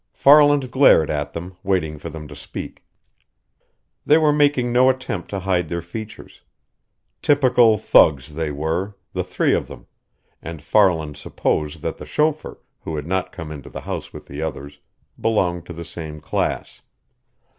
Farland 0.13 0.71
glared 0.71 1.11
at 1.11 1.33
them, 1.33 1.57
waited 1.61 2.01
for 2.01 2.09
them 2.09 2.27
to 2.27 2.35
speak. 2.35 2.83
They 4.03 4.17
were 4.17 4.33
making 4.33 4.73
no 4.73 4.89
attempt 4.89 5.29
to 5.29 5.41
hide 5.41 5.69
their 5.69 5.83
features. 5.83 6.41
Typical 7.21 7.77
thugs 7.77 8.33
they 8.33 8.49
were, 8.49 8.95
the 9.13 9.23
three 9.23 9.53
of 9.53 9.67
them, 9.67 9.85
and 10.41 10.59
Farland 10.59 11.17
supposed 11.17 11.83
that 11.83 11.97
the 11.97 12.07
chauffeur, 12.07 12.57
who 12.79 12.95
had 12.95 13.05
not 13.05 13.31
come 13.31 13.51
into 13.51 13.69
the 13.69 13.81
house 13.81 14.11
with 14.11 14.25
the 14.25 14.41
others, 14.41 14.79
belonged 15.19 15.67
to 15.67 15.73
the 15.73 15.85
same 15.85 16.19
class. 16.19 16.81